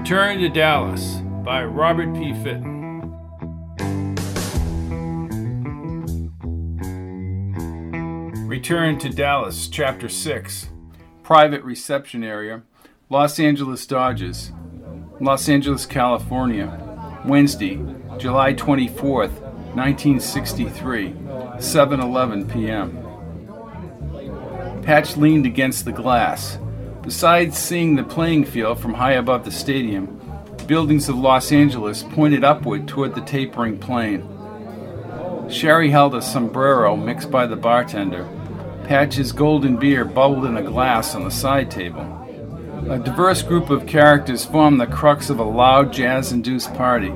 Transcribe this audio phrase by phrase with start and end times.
[0.00, 2.32] Return to Dallas by Robert P.
[2.32, 3.12] Fitton.
[8.48, 10.70] Return to Dallas, Chapter 6.
[11.22, 12.62] Private Reception Area,
[13.10, 14.52] Los Angeles Dodgers,
[15.20, 17.76] Los Angeles, California, Wednesday,
[18.16, 19.38] July 24th,
[19.76, 22.96] 1963, 7:11 p.m.
[24.82, 26.58] Patch leaned against the glass.
[27.02, 30.20] Besides seeing the playing field from high above the stadium,
[30.66, 34.28] buildings of Los Angeles pointed upward toward the tapering plain.
[35.48, 38.28] Sherry held a sombrero mixed by the bartender.
[38.84, 42.06] Patch's golden beer bubbled in a glass on the side table.
[42.88, 47.12] A diverse group of characters formed the crux of a loud jazz induced party.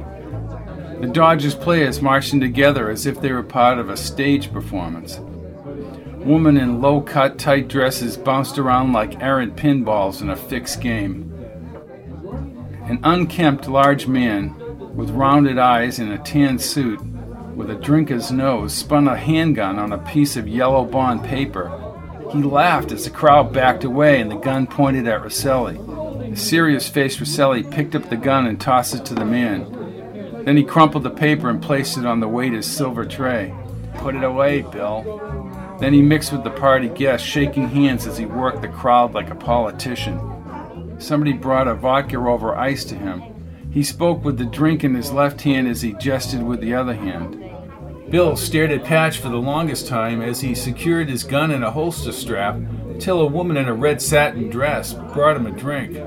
[1.00, 5.20] The Dodgers players marching together as if they were part of a stage performance.
[6.24, 11.30] Women in low cut, tight dresses bounced around like errant pinballs in a fixed game.
[12.84, 14.54] An unkempt large man
[14.96, 16.98] with rounded eyes in a tan suit
[17.54, 21.70] with a drinker's nose spun a handgun on a piece of yellow bond paper.
[22.32, 25.76] He laughed as the crowd backed away and the gun pointed at Rosselli.
[26.30, 30.42] The serious faced Rosselli picked up the gun and tossed it to the man.
[30.46, 33.54] Then he crumpled the paper and placed it on the waiter's silver tray.
[33.96, 35.20] Put it away, Bill.
[35.84, 39.28] Then he mixed with the party guests, shaking hands as he worked the crowd like
[39.28, 40.18] a politician.
[40.98, 43.22] Somebody brought a vodka over ice to him.
[43.70, 46.94] He spoke with the drink in his left hand as he gestured with the other
[46.94, 47.38] hand.
[48.08, 51.70] Bill stared at Patch for the longest time as he secured his gun in a
[51.70, 52.58] holster strap
[52.98, 55.98] till a woman in a red satin dress brought him a drink.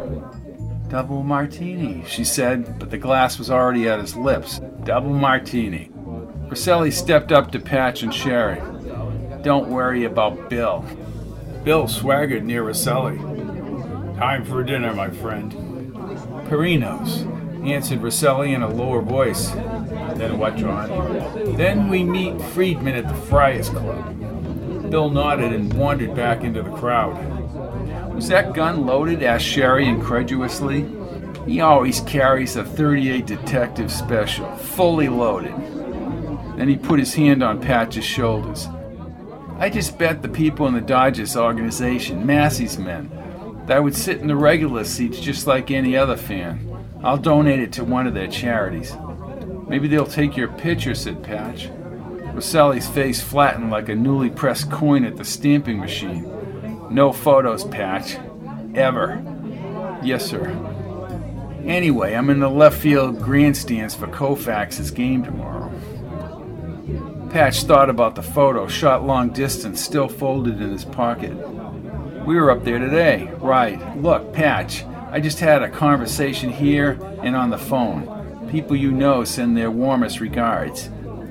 [0.90, 4.60] Double martini, she said, but the glass was already at his lips.
[4.86, 5.92] Double martini.
[6.50, 8.60] Rosselli stepped up to Patch and Sherry.
[9.44, 10.86] Don't worry about Bill.
[11.64, 13.18] Bill swaggered near Rosselli.
[14.18, 15.52] Time for dinner, my friend.
[16.48, 17.26] Perinos,
[17.66, 19.50] answered Rosselli in a lower voice.
[20.16, 21.56] Then what, John?
[21.56, 24.90] Then we meet Friedman at the Friars Club.
[24.90, 27.16] Bill nodded and wandered back into the crowd.
[28.16, 29.22] Was that gun loaded?
[29.22, 30.86] asked Sherry incredulously.
[31.46, 35.54] He always carries a 38 Detective Special, fully loaded.
[36.58, 38.68] Then he put his hand on Patch's shoulders.
[39.60, 43.10] I just bet the people in the Dodgers organization, Massey's men,
[43.66, 46.64] that I would sit in the regular seats just like any other fan.
[47.04, 48.96] I'll donate it to one of their charities.
[49.68, 51.70] Maybe they'll take your picture, said Patch.
[52.34, 56.32] Rosselli's face flattened like a newly pressed coin at the stamping machine.
[56.92, 58.18] No photos, Patch.
[58.76, 59.24] Ever.
[60.04, 60.50] Yes, sir.
[61.66, 65.67] Anyway, I'm in the left field grandstands for Koufax's game tomorrow.
[67.30, 71.34] Patch thought about the photo, shot long distance, still folded in his pocket.
[72.26, 73.30] We were up there today.
[73.40, 73.98] Right.
[73.98, 78.48] Look, Patch, I just had a conversation here and on the phone.
[78.50, 80.90] People you know send their warmest regards.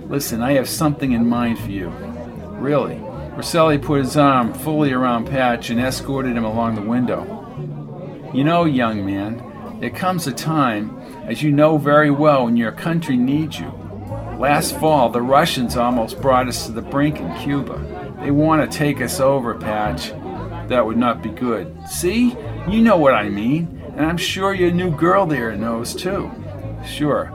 [0.09, 1.89] Listen, I have something in mind for you.
[1.89, 2.97] Really.
[3.35, 7.33] Rosselli put his arm fully around Patch and escorted him along the window.
[8.35, 12.73] You know, young man, there comes a time, as you know very well, when your
[12.73, 13.86] country needs you.
[14.39, 18.17] Last fall, the Russians almost brought us to the brink in Cuba.
[18.21, 20.11] They want to take us over, Patch.
[20.69, 21.75] That would not be good.
[21.89, 22.37] See?
[22.69, 23.83] You know what I mean.
[23.97, 26.31] And I'm sure your new girl there knows too.
[26.87, 27.33] Sure.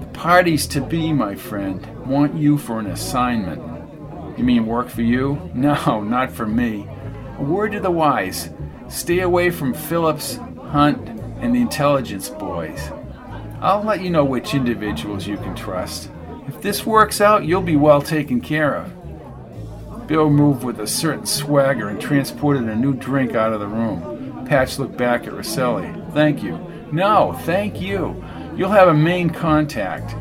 [0.00, 3.62] The parties to be, my friend, want you for an assignment.
[4.36, 5.50] You mean work for you?
[5.54, 6.88] No, not for me.
[7.38, 8.50] A word to the wise
[8.88, 10.36] stay away from Phillips,
[10.70, 11.08] Hunt,
[11.40, 12.90] and the intelligence boys.
[13.60, 16.10] I'll let you know which individuals you can trust.
[16.46, 20.06] If this works out, you'll be well taken care of.
[20.06, 24.44] Bill moved with a certain swagger and transported a new drink out of the room.
[24.46, 26.12] Patch looked back at Rosselli.
[26.12, 26.58] Thank you.
[26.90, 28.22] No, thank you.
[28.56, 30.14] You'll have a main contact.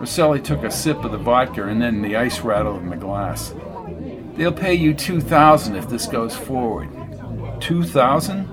[0.00, 3.52] Rosselli took a sip of the vodka and then the ice rattled in the glass.
[4.34, 6.88] They'll pay you two thousand if this goes forward.
[7.60, 8.48] Two thousand?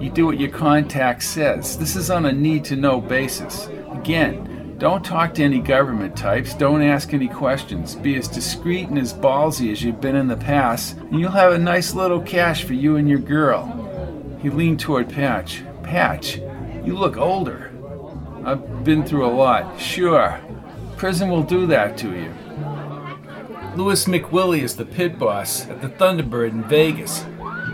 [0.00, 1.76] You do what your contact says.
[1.76, 3.68] This is on a need to know basis.
[3.90, 4.47] Again,
[4.78, 6.54] don't talk to any government types.
[6.54, 7.96] Don't ask any questions.
[7.96, 11.52] Be as discreet and as ballsy as you've been in the past, and you'll have
[11.52, 14.38] a nice little cash for you and your girl.
[14.40, 15.64] He leaned toward Patch.
[15.82, 16.36] Patch,
[16.84, 17.72] you look older.
[18.44, 19.80] I've been through a lot.
[19.80, 20.38] Sure.
[20.96, 22.32] Prison will do that to you.
[23.74, 27.24] Lewis McWillie is the pit boss at the Thunderbird in Vegas.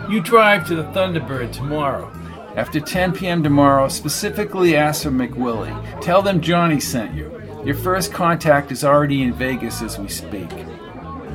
[0.09, 2.11] You drive to the Thunderbird tomorrow.
[2.55, 3.43] After 10 p.m.
[3.43, 6.01] tomorrow, specifically ask for McWillie.
[6.01, 7.41] Tell them Johnny sent you.
[7.65, 10.47] Your first contact is already in Vegas as we speak.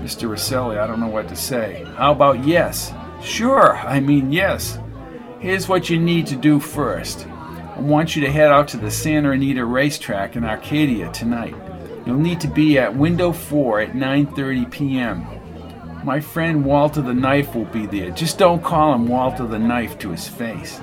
[0.03, 0.31] Mr.
[0.31, 1.85] Rosselli, I don't know what to say.
[1.97, 2.95] How about yes?
[3.23, 4.79] Sure, I mean yes.
[5.41, 7.27] Here's what you need to do first.
[7.27, 11.55] I want you to head out to the Santa Anita racetrack in Arcadia tonight.
[12.07, 15.27] You'll need to be at window 4 at 9:30 p.m.
[16.03, 18.11] My friend Walter the Knife will be there.
[18.11, 20.81] Just don't call him Walter the Knife to his face.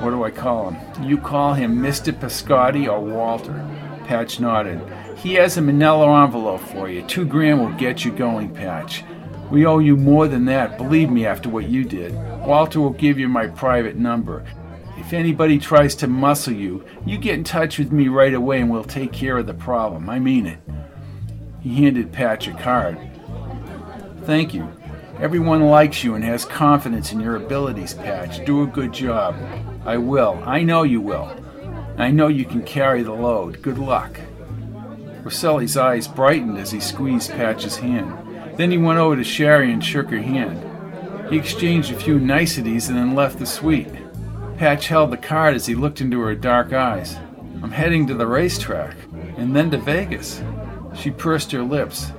[0.00, 1.04] What do I call him?
[1.04, 2.12] You call him Mr.
[2.12, 3.64] Piscotti or Walter?
[4.04, 4.80] Patch nodded.
[5.16, 7.02] He has a manila envelope for you.
[7.02, 9.02] Two grand will get you going, Patch.
[9.50, 12.14] We owe you more than that, believe me, after what you did.
[12.44, 14.44] Walter will give you my private number.
[14.98, 18.70] If anybody tries to muscle you, you get in touch with me right away and
[18.70, 20.10] we'll take care of the problem.
[20.10, 20.58] I mean it.
[21.60, 22.98] He handed Patch a card.
[24.24, 24.68] Thank you.
[25.20, 28.44] Everyone likes you and has confidence in your abilities, Patch.
[28.44, 29.36] Do a good job.
[29.86, 30.42] I will.
[30.44, 31.30] I know you will.
[31.96, 33.62] I know you can carry the load.
[33.62, 34.18] Good luck.
[35.22, 38.56] Rosselli's eyes brightened as he squeezed Patch's hand.
[38.56, 41.30] Then he went over to Sherry and shook her hand.
[41.30, 43.92] He exchanged a few niceties and then left the suite.
[44.56, 47.16] Patch held the card as he looked into her dark eyes.
[47.62, 48.96] I'm heading to the racetrack,
[49.36, 50.42] and then to Vegas.
[50.96, 52.10] She pursed her lips.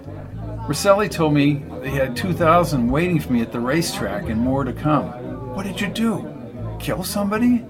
[0.67, 4.73] Rosselli told me they had 2,000 waiting for me at the racetrack and more to
[4.73, 5.07] come.
[5.53, 6.36] What did you do?
[6.79, 7.65] Kill somebody?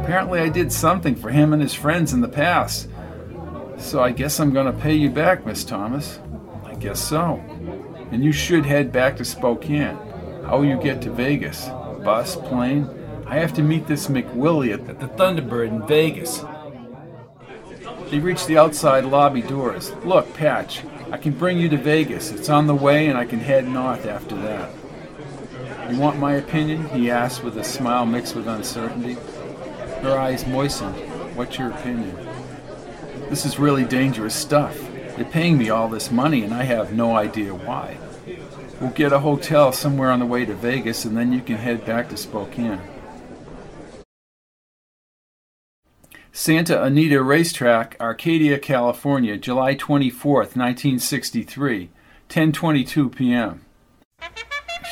[0.00, 2.88] Apparently, I did something for him and his friends in the past.
[3.78, 6.20] So I guess I'm going to pay you back, Miss Thomas.
[6.64, 7.42] I guess so.
[8.10, 9.96] And you should head back to Spokane.
[10.44, 11.68] How will you get to Vegas?
[12.04, 12.88] Bus, plane?
[13.26, 16.44] I have to meet this McWillie at the Thunderbird in Vegas.
[18.10, 19.92] They reached the outside lobby doors.
[20.04, 22.30] Look, Patch, I can bring you to Vegas.
[22.30, 24.70] It's on the way, and I can head north after that.
[25.90, 26.88] You want my opinion?
[26.88, 29.14] he asked with a smile mixed with uncertainty.
[30.02, 30.96] Her eyes moistened.
[31.36, 32.16] What's your opinion?
[33.28, 34.78] This is really dangerous stuff.
[35.16, 37.98] They're paying me all this money, and I have no idea why.
[38.80, 41.84] We'll get a hotel somewhere on the way to Vegas, and then you can head
[41.84, 42.80] back to Spokane.
[46.32, 51.90] Santa Anita Racetrack, Arcadia, California, July 24th, 1963,
[52.28, 53.64] 10:22 p.m.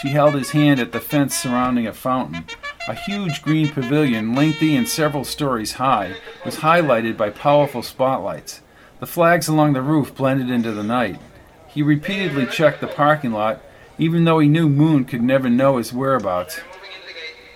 [0.00, 2.46] She held his hand at the fence surrounding a fountain.
[2.88, 6.14] A huge green pavilion, lengthy and several stories high,
[6.44, 8.62] was highlighted by powerful spotlights.
[9.00, 11.20] The flags along the roof blended into the night.
[11.68, 13.60] He repeatedly checked the parking lot,
[13.98, 16.60] even though he knew Moon could never know his whereabouts.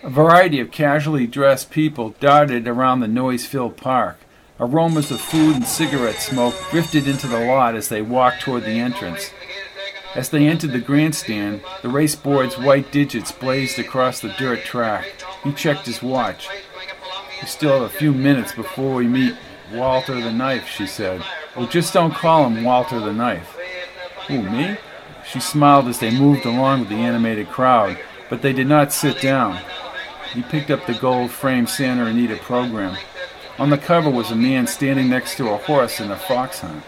[0.02, 4.18] A variety of casually dressed people darted around the noise filled park.
[4.60, 8.78] Aromas of food and cigarette smoke drifted into the lot as they walked toward the
[8.78, 9.30] entrance.
[10.14, 15.06] As they entered the grandstand, the race board's white digits blazed across the dirt track.
[15.42, 16.48] He checked his watch.
[17.40, 19.34] We still have a few minutes before we meet
[19.72, 21.22] Walter the Knife, she said.
[21.56, 23.56] Oh, just don't call him Walter the Knife.
[24.28, 24.76] Who, me?
[25.26, 27.98] She smiled as they moved along with the animated crowd,
[28.30, 29.58] but they did not sit down.
[30.32, 32.96] He picked up the gold framed Santa Anita program.
[33.58, 36.82] On the cover was a man standing next to a horse in a fox hunt.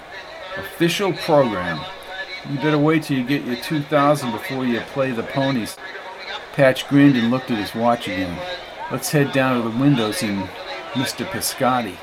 [0.56, 1.80] Official program.
[2.50, 5.76] You better wait till you get your 2000 before you play the ponies.
[6.52, 8.38] Patch grinned and looked at his watch again.
[8.92, 10.42] Let's head down to the windows in
[10.92, 11.26] Mr.
[11.26, 11.96] Piscotti.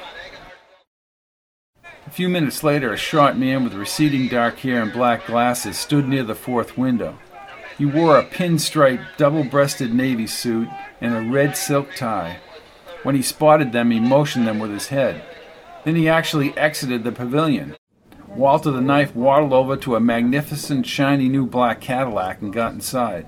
[2.06, 6.10] A few minutes later, a short man with receding dark hair and black glasses stood
[6.10, 7.18] near the fourth window.
[7.78, 10.68] He wore a pinstripe, double breasted navy suit
[11.00, 12.40] and a red silk tie.
[13.04, 15.24] When he spotted them, he motioned them with his head.
[15.86, 17.78] Then he actually exited the pavilion.
[18.36, 23.28] Walter the Knife waddled over to a magnificent, shiny new black Cadillac and got inside.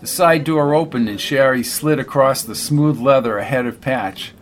[0.00, 4.32] The side door opened and Sherry slid across the smooth leather ahead of Patch.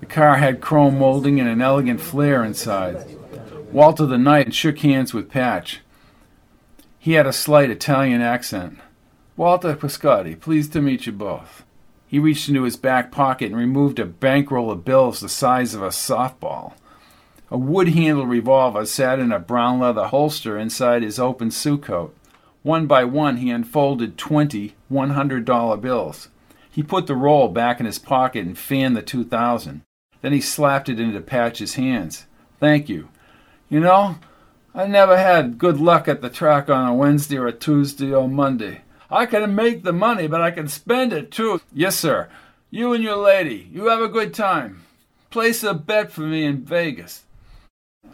[0.00, 3.04] The car had chrome molding and an elegant flair inside.
[3.70, 5.80] Walter the Knife shook hands with Patch.
[6.98, 8.78] He had a slight Italian accent.
[9.36, 11.64] Walter Piscotti, pleased to meet you both.
[12.06, 15.82] He reached into his back pocket and removed a bankroll of bills the size of
[15.82, 16.72] a softball.
[17.52, 22.14] A wood handled revolver sat in a brown leather holster inside his open suit coat.
[22.62, 26.28] One by one, he unfolded twenty one hundred dollar bills.
[26.70, 29.82] He put the roll back in his pocket and fanned the two thousand.
[30.22, 32.26] Then he slapped it into Patch's hands.
[32.60, 33.08] Thank you.
[33.68, 34.18] You know,
[34.74, 38.28] I never had good luck at the track on a Wednesday or a Tuesday or
[38.28, 38.82] Monday.
[39.10, 41.60] I can make the money, but I can spend it too.
[41.72, 42.28] Yes, sir.
[42.70, 44.84] You and your lady, you have a good time.
[45.30, 47.24] Place a bet for me in Vegas.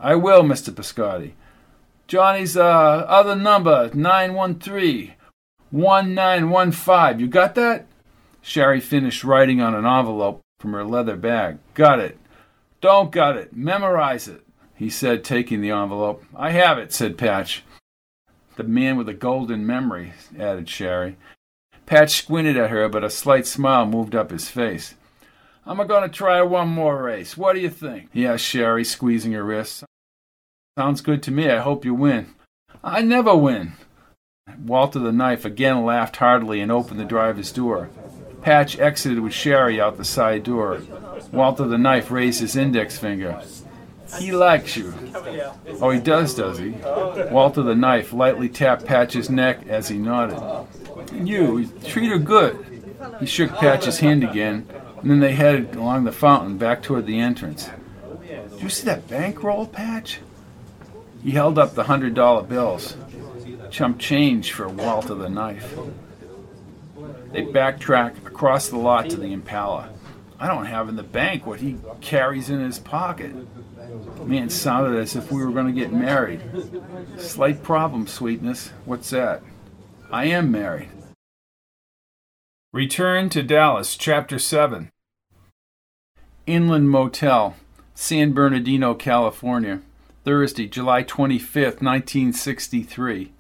[0.00, 0.70] I will, Mr.
[0.72, 1.32] Piscotti.
[2.06, 5.14] Johnny's uh, other number, 913
[5.70, 7.18] 1915.
[7.18, 7.86] You got that?
[8.40, 11.58] Sherry finished writing on an envelope from her leather bag.
[11.74, 12.18] Got it.
[12.80, 13.56] Don't got it.
[13.56, 16.24] Memorize it, he said, taking the envelope.
[16.36, 17.64] I have it, said Patch.
[18.54, 21.16] The man with a golden memory, added Sherry.
[21.84, 24.94] Patch squinted at her, but a slight smile moved up his face.
[25.66, 27.36] I'm gonna try one more race.
[27.36, 28.08] What do you think?
[28.12, 29.84] Yeah, Sherry, squeezing her wrist.
[30.78, 31.50] Sounds good to me.
[31.50, 32.34] I hope you win.
[32.84, 33.72] I never win.
[34.64, 37.90] Walter the knife again laughed heartily and opened the driver's door.
[38.42, 40.82] Patch exited with Sherry out the side door.
[41.32, 43.42] Walter the knife raised his index finger.
[44.20, 44.94] He likes you.
[45.80, 46.70] Oh, he does, does he?
[47.32, 50.40] Walter the knife lightly tapped Patch's neck as he nodded.
[51.12, 52.64] You, treat her good.
[53.18, 54.68] He shook Patch's hand again,
[55.06, 57.70] and then they headed along the fountain back toward the entrance.
[58.28, 60.18] Did you see that bankroll, Patch?
[61.22, 62.96] He held up the hundred dollar bills.
[63.70, 65.78] Chump change for Walter the knife.
[67.30, 69.90] They backtrack across the lot to the Impala.
[70.40, 73.32] I don't have in the bank what he carries in his pocket.
[74.26, 76.42] Man, sounded as if we were going to get married.
[77.16, 78.72] Slight problem, sweetness.
[78.84, 79.44] What's that?
[80.10, 80.88] I am married.
[82.72, 84.90] Return to Dallas, Chapter 7.
[86.46, 87.56] Inland Motel,
[87.96, 89.80] San Bernardino, California.
[90.24, 93.32] Thursday, July 25th, 1963.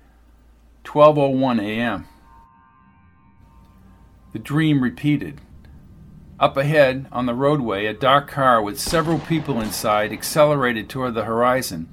[0.82, 2.08] 12:01 a.m.
[4.32, 5.40] The dream repeated.
[6.40, 11.24] Up ahead, on the roadway, a dark car with several people inside accelerated toward the
[11.24, 11.88] horizon.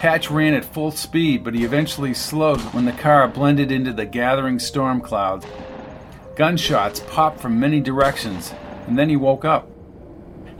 [0.00, 4.04] Patch ran at full speed, but he eventually slowed when the car blended into the
[4.04, 5.46] gathering storm clouds.
[6.34, 8.52] Gunshots popped from many directions,
[8.88, 9.70] and then he woke up.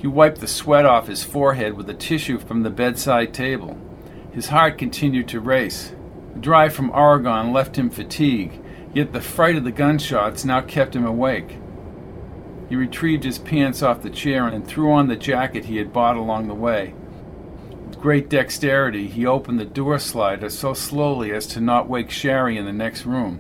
[0.07, 3.77] He wiped the sweat off his forehead with a tissue from the bedside table.
[4.31, 5.97] His heart continued to race.
[6.33, 8.57] The drive from Oregon left him fatigued,
[8.95, 11.59] yet the fright of the gunshots now kept him awake.
[12.69, 16.17] He retrieved his pants off the chair and threw on the jacket he had bought
[16.17, 16.95] along the way.
[17.89, 22.57] With great dexterity, he opened the door slider so slowly as to not wake Sherry
[22.57, 23.39] in the next room.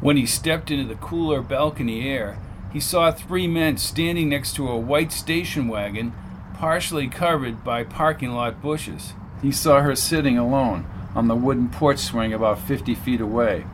[0.00, 2.38] When he stepped into the cooler balcony air,
[2.72, 6.12] he saw three men standing next to a white station wagon,
[6.54, 9.14] partially covered by parking lot bushes.
[9.42, 13.64] He saw her sitting alone on the wooden porch swing about 50 feet away.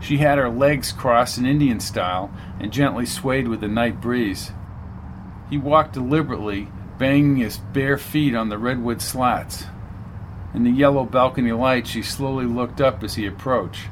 [0.00, 4.52] She had her legs crossed in Indian style and gently swayed with the night breeze.
[5.48, 9.64] He walked deliberately, banging his bare feet on the redwood slats.
[10.52, 13.88] In the yellow balcony light, she slowly looked up as he approached.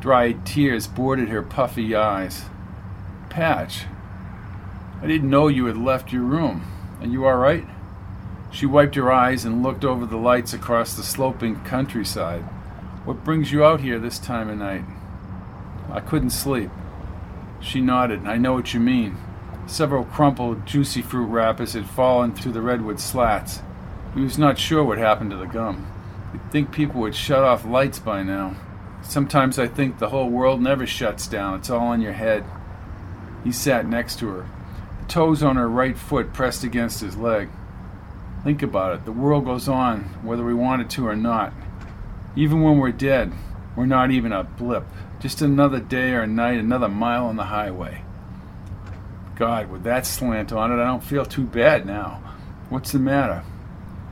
[0.00, 2.46] Dried tears boarded her puffy eyes.
[3.30, 3.84] Patch,
[5.02, 6.62] I didn't know you had left your room.
[7.00, 7.66] Are you all right?
[8.52, 12.42] She wiped her eyes and looked over the lights across the sloping countryside.
[13.04, 14.84] What brings you out here this time of night?
[15.90, 16.70] I couldn't sleep.
[17.60, 18.26] She nodded.
[18.26, 19.16] I know what you mean.
[19.66, 23.60] Several crumpled, juicy fruit wrappers had fallen through the redwood slats.
[24.14, 25.90] He was not sure what happened to the gum.
[26.32, 28.54] You'd think people would shut off lights by now.
[29.02, 31.58] Sometimes I think the whole world never shuts down.
[31.58, 32.44] It's all in your head.
[33.42, 34.46] He sat next to her,
[35.12, 37.50] toes on her right foot pressed against his leg.
[38.44, 39.04] Think about it.
[39.04, 41.52] The world goes on, whether we want it to or not.
[42.34, 43.30] Even when we're dead,
[43.76, 44.84] we're not even a blip.
[45.20, 48.02] Just another day or night, another mile on the highway.
[49.36, 52.22] God, with that slant on it, I don't feel too bad now.
[52.70, 53.44] What's the matter?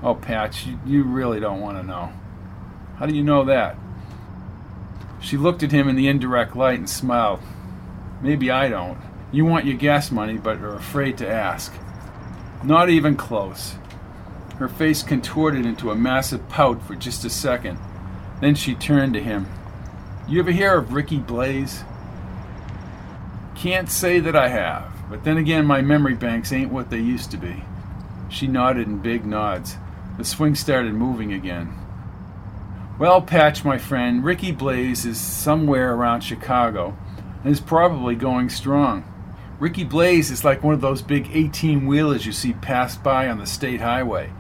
[0.02, 2.12] Oh, Patch, you, you really don't want to know.
[2.96, 3.78] How do you know that?
[5.22, 7.40] She looked at him in the indirect light and smiled.
[8.20, 8.98] Maybe I don't.
[9.32, 11.72] You want your gas money, but are afraid to ask.
[12.64, 13.76] Not even close.
[14.56, 17.78] Her face contorted into a massive pout for just a second.
[18.40, 19.46] Then she turned to him.
[20.28, 21.84] You ever hear of Ricky Blaze?
[23.54, 27.30] Can't say that I have, but then again, my memory banks ain't what they used
[27.30, 27.62] to be.
[28.28, 29.76] She nodded in big nods.
[30.18, 31.74] The swing started moving again.
[32.98, 36.96] Well, Patch, my friend, Ricky Blaze is somewhere around Chicago
[37.42, 39.04] and is probably going strong.
[39.60, 43.36] Ricky Blaze is like one of those big 18 wheelers you see pass by on
[43.36, 44.32] the state highway.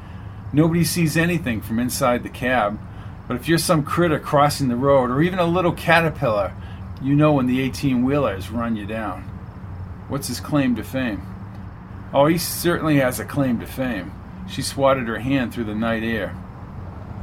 [0.50, 2.80] Nobody sees anything from inside the cab,
[3.28, 6.54] but if you're some critter crossing the road, or even a little caterpillar,
[7.02, 9.24] you know when the 18 wheelers run you down.
[10.08, 11.22] What's his claim to fame?
[12.14, 14.12] Oh, he certainly has a claim to fame.
[14.48, 16.34] She swatted her hand through the night air.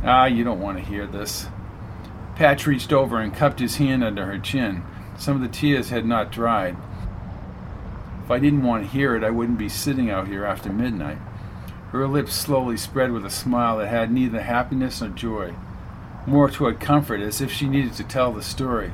[0.04, 1.48] Ah, you don't want to hear this.
[2.36, 4.84] Patch reached over and cupped his hand under her chin.
[5.18, 6.78] Some of the tears had not dried.
[8.28, 11.18] If I didn't want to hear it, I wouldn't be sitting out here after midnight.
[11.94, 15.54] Her lips slowly spread with a smile that had neither happiness nor joy
[16.26, 18.92] more toward comfort, as if she needed to tell the story.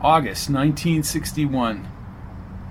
[0.00, 1.86] August 1961.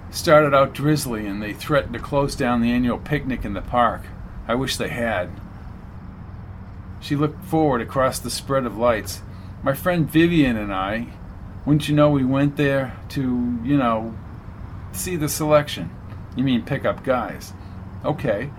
[0.09, 4.01] Started out drizzly, and they threatened to close down the annual picnic in the park.
[4.47, 5.29] I wish they had.
[6.99, 9.21] She looked forward across the spread of lights.
[9.61, 11.09] My friend Vivian and I,
[11.67, 13.21] wouldn't you know, we went there to,
[13.63, 14.15] you know,
[14.95, 15.91] See the selection.
[16.35, 17.53] You mean pick up guys.
[18.03, 18.49] Okay,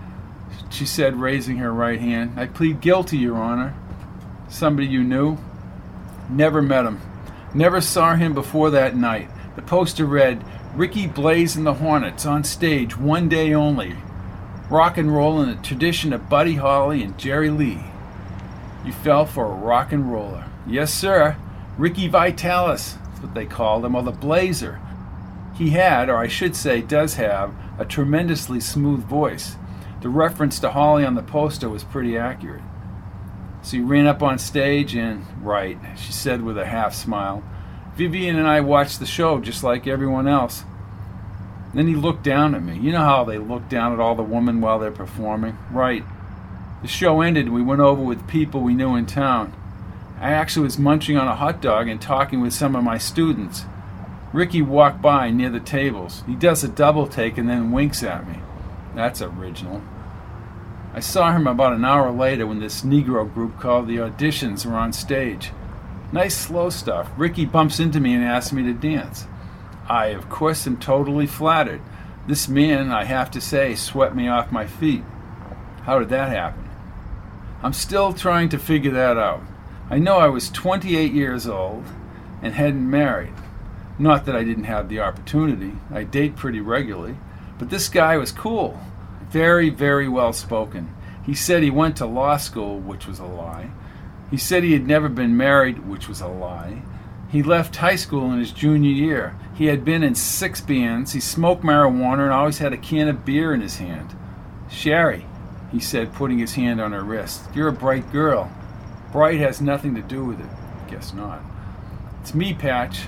[0.70, 2.38] she said, raising her right hand.
[2.38, 3.74] I plead guilty, Your Honor.
[4.48, 5.38] Somebody you knew?
[6.28, 7.00] Never met him.
[7.54, 9.30] Never saw him before that night.
[9.56, 13.96] The poster read, Ricky Blaze and the Hornets on stage one day only.
[14.68, 17.82] Rock and roll in the tradition of Buddy Holly and Jerry Lee.
[18.84, 20.44] You fell for a rock and roller.
[20.66, 21.36] Yes, sir.
[21.78, 24.80] Ricky Vitalis, that's what they called him, or the Blazer.
[25.56, 29.56] He had, or I should say, does have, a tremendously smooth voice.
[30.02, 32.62] The reference to Holly on the poster was pretty accurate.
[33.62, 37.42] So he ran up on stage and, right, she said with a half smile.
[37.96, 40.64] Vivian and I watched the show just like everyone else.
[41.72, 42.78] Then he looked down at me.
[42.78, 45.58] You know how they look down at all the women while they're performing?
[45.70, 46.04] Right.
[46.82, 49.54] The show ended and we went over with people we knew in town.
[50.20, 53.64] I actually was munching on a hot dog and talking with some of my students.
[54.36, 56.22] Ricky walked by near the tables.
[56.26, 58.36] He does a double take and then winks at me.
[58.94, 59.80] That's original.
[60.92, 64.76] I saw him about an hour later when this Negro group called the Auditions were
[64.76, 65.52] on stage.
[66.12, 67.08] Nice slow stuff.
[67.16, 69.26] Ricky bumps into me and asks me to dance.
[69.88, 71.80] I, of course, am totally flattered.
[72.26, 75.02] This man, I have to say, swept me off my feet.
[75.84, 76.68] How did that happen?
[77.62, 79.40] I'm still trying to figure that out.
[79.88, 81.84] I know I was 28 years old
[82.42, 83.32] and hadn't married.
[83.98, 85.72] Not that I didn't have the opportunity.
[85.90, 87.16] I date pretty regularly.
[87.58, 88.78] But this guy was cool.
[89.30, 90.94] Very, very well spoken.
[91.24, 93.70] He said he went to law school, which was a lie.
[94.30, 96.82] He said he had never been married, which was a lie.
[97.30, 99.36] He left high school in his junior year.
[99.54, 101.12] He had been in six bands.
[101.12, 104.14] He smoked marijuana and always had a can of beer in his hand.
[104.70, 105.26] Sherry,
[105.72, 108.52] he said, putting his hand on her wrist, you're a bright girl.
[109.10, 110.46] Bright has nothing to do with it.
[110.88, 111.40] Guess not.
[112.20, 113.02] It's me, Patch.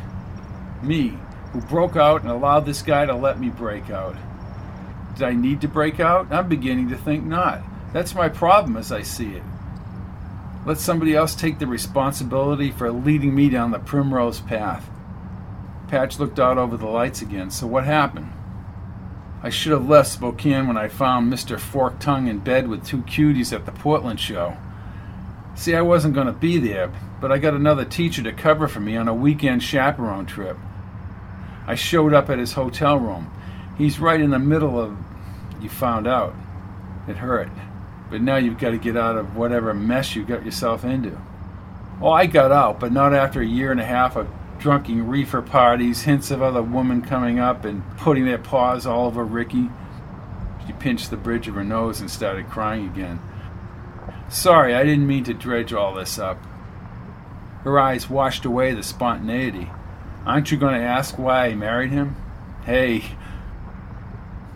[0.82, 1.18] Me,
[1.52, 4.17] who broke out and allowed this guy to let me break out.
[5.14, 6.32] Did I need to break out?
[6.32, 7.62] I'm beginning to think not.
[7.93, 9.43] That's my problem as I see it.
[10.67, 14.88] Let somebody else take the responsibility for leading me down the primrose path.
[15.88, 17.50] Patch looked out over the lights again.
[17.50, 18.30] So what happened?
[19.43, 21.58] I should have left Spokane when I found Mr.
[21.58, 24.56] Fork Tongue in bed with two cuties at the Portland show.
[25.54, 28.80] See, I wasn't going to be there, but I got another teacher to cover for
[28.80, 30.56] me on a weekend chaperone trip.
[31.69, 33.31] I showed up at his hotel room.
[33.76, 34.97] He's right in the middle of.
[35.61, 36.35] You found out.
[37.07, 37.50] It hurt.
[38.11, 41.21] But now you've got to get out of whatever mess you got yourself into.
[42.00, 44.28] Oh, I got out, but not after a year and a half of
[44.59, 49.23] drunken reefer parties, hints of other women coming up and putting their paws all over
[49.23, 49.69] Ricky.
[50.67, 53.21] She pinched the bridge of her nose and started crying again.
[54.31, 56.39] Sorry, I didn't mean to dredge all this up.
[57.65, 59.71] Her eyes washed away the spontaneity.
[60.26, 62.17] Aren't you going to ask why I married him?
[62.65, 63.17] Hey,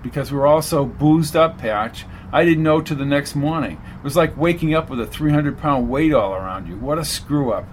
[0.02, 2.04] because we're all so boozed up, Patch.
[2.32, 3.80] I didn't know till the next morning.
[3.98, 6.76] It was like waking up with a 300 pound weight all around you.
[6.76, 7.66] What a screw up.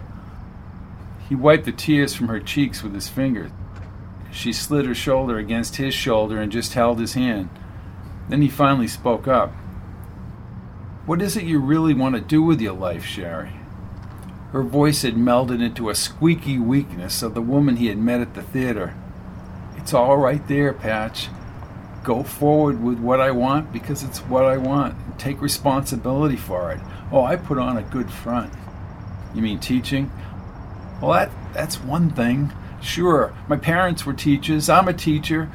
[1.28, 3.52] He wiped the tears from her cheeks with his fingers.
[4.32, 7.50] She slid her shoulder against his shoulder and just held his hand.
[8.28, 9.52] Then he finally spoke up.
[11.06, 13.59] What is it you really want to do with your life, Sherry?
[14.52, 18.34] Her voice had melded into a squeaky weakness of the woman he had met at
[18.34, 18.96] the theater.
[19.78, 21.30] It's all right there, Patch
[22.04, 24.96] go forward with what I want because it's what I want.
[25.20, 26.80] Take responsibility for it.
[27.12, 28.54] Oh, I put on a good front.
[29.36, 30.12] You mean teaching?
[31.02, 32.52] Well, that that's one thing.
[32.82, 34.70] Sure, my parents were teachers.
[34.70, 35.52] I'm a teacher.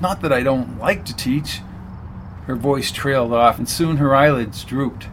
[0.00, 1.60] Not that I don't like to teach.
[2.46, 5.08] Her voice trailed off, and soon her eyelids drooped.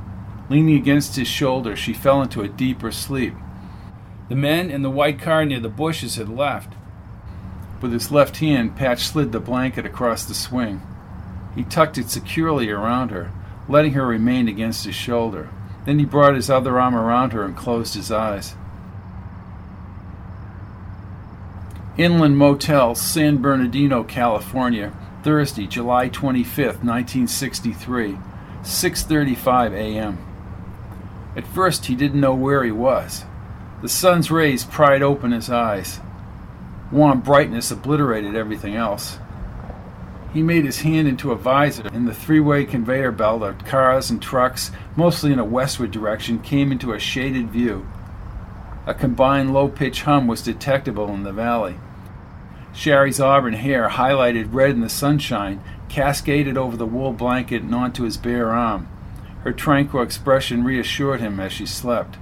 [0.50, 3.36] Leaning against his shoulder, she fell into a deeper sleep.
[4.30, 6.74] The men in the white car near the bushes had left.
[7.82, 10.82] With his left hand, Patch slid the blanket across the swing.
[11.56, 13.32] He tucked it securely around her,
[13.68, 15.50] letting her remain against his shoulder.
[15.86, 18.56] Then he brought his other arm around her and closed his eyes.
[21.98, 28.18] Inland Motel, San Bernardino, California, Thursday, July 25, 1963,
[28.64, 30.18] 6:35 a.m.
[31.40, 33.24] At first he didn't know where he was.
[33.82, 36.02] The sun's rays pried open his eyes.
[36.92, 39.20] Warm brightness obliterated everything else.
[40.34, 44.10] He made his hand into a visor, and the three way conveyor belt of cars
[44.10, 47.88] and trucks, mostly in a westward direction, came into a shaded view.
[48.86, 51.78] A combined low pitched hum was detectable in the valley.
[52.74, 58.04] Sherry's auburn hair, highlighted red in the sunshine, cascaded over the wool blanket and onto
[58.04, 58.90] his bare arm.
[59.44, 62.18] Her tranquil expression reassured him as she slept.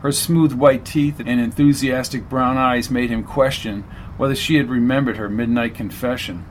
[0.00, 3.84] Her smooth white teeth and enthusiastic brown eyes made him question
[4.16, 6.44] whether she had remembered her midnight confession.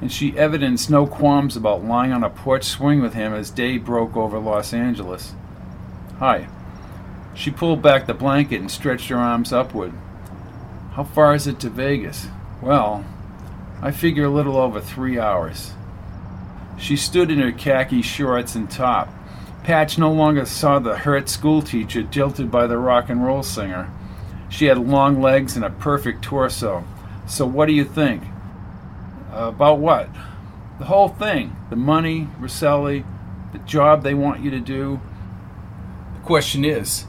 [0.00, 3.78] And she evidenced no qualms about lying on a porch swing with him as day
[3.78, 5.34] broke over Los Angeles.
[6.18, 6.48] Hi.
[7.34, 9.92] She pulled back the blanket and stretched her arms upward.
[10.92, 12.26] How far is it to Vegas?
[12.60, 13.04] Well,
[13.80, 15.72] I figure a little over three hours.
[16.78, 19.08] She stood in her khaki shorts and top.
[19.62, 23.90] Patch no longer saw the hurt schoolteacher jilted by the rock and roll singer.
[24.48, 26.84] She had long legs and a perfect torso.
[27.26, 28.24] So, what do you think?
[29.30, 30.08] About what?
[30.78, 31.56] The whole thing.
[31.70, 33.04] The money, Rosselli,
[33.52, 35.00] the job they want you to do.
[36.14, 37.06] The question is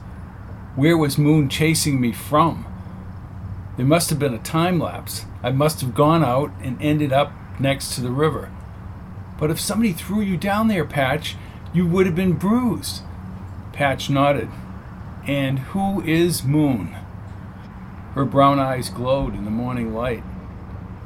[0.76, 2.66] where was Moon chasing me from?
[3.76, 5.24] There must have been a time lapse.
[5.42, 8.50] I must have gone out and ended up next to the river.
[9.38, 11.36] But if somebody threw you down there, Patch,
[11.72, 13.02] you would have been bruised.
[13.72, 14.48] Patch nodded.
[15.26, 16.96] And who is Moon?
[18.14, 20.22] Her brown eyes glowed in the morning light.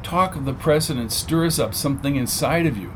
[0.02, 2.92] Talk of the president stirs up something inside of you.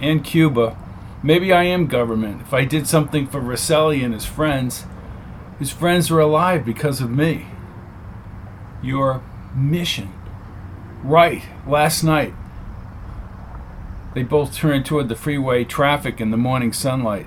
[0.00, 0.76] And Cuba.
[1.22, 2.42] Maybe I am government.
[2.42, 4.84] If I did something for Rosselli and his friends,
[5.58, 7.46] his friends are alive because of me.
[8.82, 9.22] Your
[9.54, 10.12] mission.
[11.02, 12.34] Right, last night.
[14.14, 17.26] They both turned toward the freeway traffic in the morning sunlight.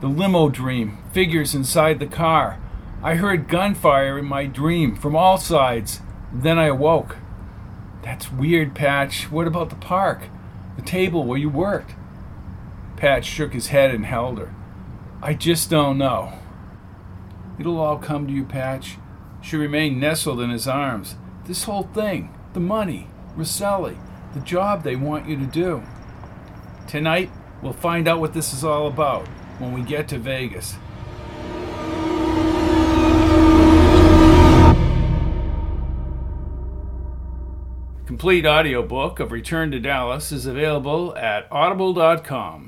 [0.00, 2.58] The limo dream, figures inside the car.
[3.04, 6.00] I heard gunfire in my dream from all sides.
[6.32, 7.16] Then I awoke.
[8.02, 9.30] That's weird, Patch.
[9.30, 10.22] What about the park?
[10.76, 11.94] The table where you worked?
[12.96, 14.52] Patch shook his head and held her.
[15.22, 16.32] I just don't know.
[17.60, 18.96] It'll all come to you, Patch.
[19.40, 21.14] She remained nestled in his arms.
[21.44, 23.98] This whole thing, the money, Rosselli,
[24.34, 25.82] the job they want you to do.
[26.86, 27.30] Tonight,
[27.62, 29.26] we'll find out what this is all about
[29.58, 30.76] when we get to Vegas.
[38.06, 42.60] Complete audiobook of Return to Dallas is available at audible.com.